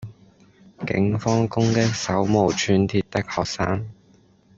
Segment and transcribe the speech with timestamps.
[0.87, 3.87] 警方攻擊手無寸鐵的學生